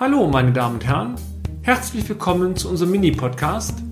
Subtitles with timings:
[0.00, 1.16] Hallo, meine Damen und Herren.
[1.60, 3.82] Herzlich willkommen zu unserem Mini-Podcast,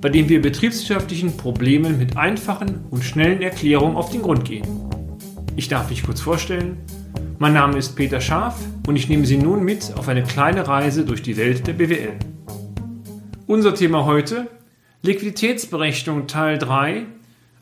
[0.00, 4.66] bei dem wir betriebswirtschaftlichen Problemen mit einfachen und schnellen Erklärungen auf den Grund gehen.
[5.54, 6.78] Ich darf mich kurz vorstellen.
[7.38, 8.56] Mein Name ist Peter Scharf
[8.88, 12.14] und ich nehme Sie nun mit auf eine kleine Reise durch die Welt der BWL.
[13.46, 14.48] Unser Thema heute
[15.02, 17.06] Liquiditätsberechnung Teil 3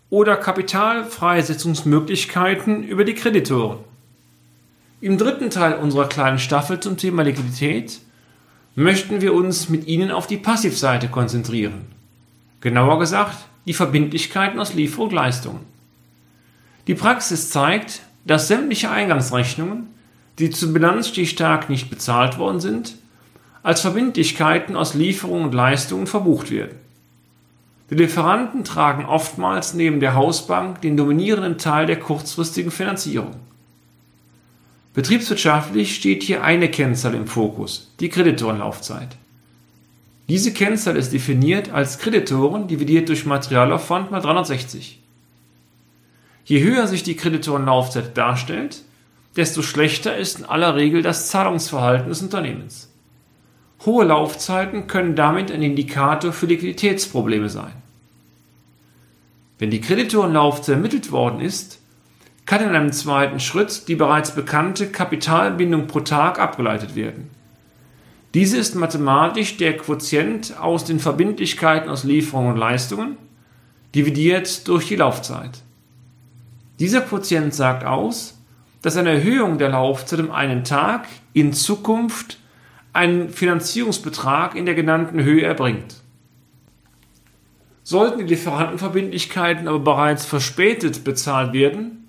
[0.09, 3.90] oder Kapitalfreisetzungsmöglichkeiten über die Kreditoren.
[5.03, 8.01] Im dritten Teil unserer kleinen Staffel zum Thema Liquidität
[8.75, 11.87] möchten wir uns mit Ihnen auf die Passivseite konzentrieren.
[12.61, 15.61] Genauer gesagt, die Verbindlichkeiten aus Liefer- und Leistungen.
[16.87, 19.87] Die Praxis zeigt, dass sämtliche Eingangsrechnungen,
[20.39, 22.97] die zum Bilanzstichtag nicht bezahlt worden sind,
[23.63, 26.77] als Verbindlichkeiten aus Lieferungen und Leistungen verbucht werden.
[27.89, 33.37] Die Lieferanten tragen oftmals neben der Hausbank den dominierenden Teil der kurzfristigen Finanzierung.
[35.01, 39.17] Betriebswirtschaftlich steht hier eine Kennzahl im Fokus, die Kreditorenlaufzeit.
[40.29, 45.01] Diese Kennzahl ist definiert als Kreditoren dividiert durch Materialaufwand mal 360.
[46.45, 48.83] Je höher sich die Kreditorenlaufzeit darstellt,
[49.37, 52.91] desto schlechter ist in aller Regel das Zahlungsverhalten des Unternehmens.
[53.87, 57.73] Hohe Laufzeiten können damit ein Indikator für Liquiditätsprobleme sein.
[59.59, 61.80] Wenn die Kreditorenlaufzeit ermittelt worden ist,
[62.47, 67.31] kann in einem zweiten Schritt die bereits bekannte Kapitalbindung pro Tag abgeleitet werden.
[68.35, 73.17] Diese ist mathematisch der Quotient aus den Verbindlichkeiten aus Lieferungen und Leistungen
[73.95, 75.63] dividiert durch die Laufzeit.
[76.79, 78.39] Dieser Quotient sagt aus,
[78.83, 82.39] dass eine Erhöhung der Laufzeit um einen Tag in Zukunft
[82.93, 85.97] einen Finanzierungsbetrag in der genannten Höhe erbringt.
[87.83, 92.00] Sollten die Lieferantenverbindlichkeiten aber bereits verspätet bezahlt werden,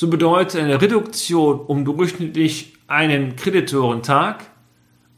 [0.00, 4.46] so bedeutet eine Reduktion um durchschnittlich einen Kreditorentag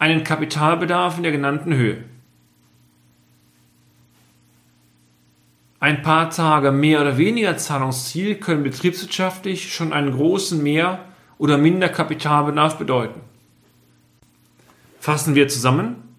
[0.01, 2.03] einen Kapitalbedarf in der genannten Höhe.
[5.79, 10.99] Ein paar Tage mehr oder weniger Zahlungsziel können betriebswirtschaftlich schon einen großen Mehr-
[11.39, 13.21] oder Minderkapitalbedarf bedeuten.
[14.99, 16.17] Fassen wir zusammen.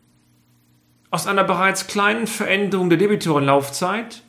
[1.11, 4.23] Aus einer bereits kleinen Veränderung der Debitorenlaufzeit,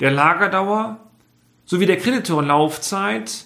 [0.00, 1.00] der Lagerdauer
[1.66, 3.44] sowie der Kreditorenlaufzeit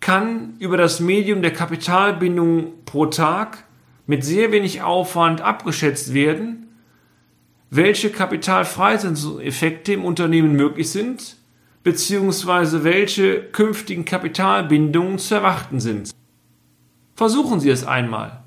[0.00, 3.64] kann über das Medium der Kapitalbindung pro Tag
[4.06, 6.68] mit sehr wenig Aufwand abgeschätzt werden,
[7.70, 11.36] welche Kapitalfreisetzungseffekte im Unternehmen möglich sind,
[11.82, 16.10] beziehungsweise welche künftigen Kapitalbindungen zu erwarten sind.
[17.14, 18.42] Versuchen Sie es einmal.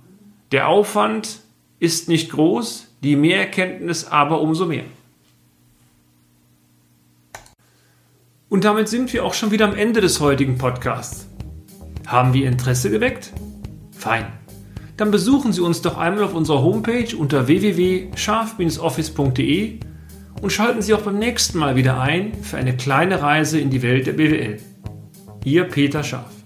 [0.52, 1.42] Der Aufwand
[1.80, 4.86] ist nicht groß, die Mehrerkenntnis aber umso mehr.
[8.52, 11.26] Und damit sind wir auch schon wieder am Ende des heutigen Podcasts.
[12.06, 13.32] Haben wir Interesse geweckt?
[13.94, 14.26] Fein.
[14.98, 19.80] Dann besuchen Sie uns doch einmal auf unserer Homepage unter www.scharf-office.de
[20.42, 23.84] und schalten Sie auch beim nächsten Mal wieder ein für eine kleine Reise in die
[23.84, 24.58] Welt der BWL.
[25.46, 26.41] Ihr Peter Scharf.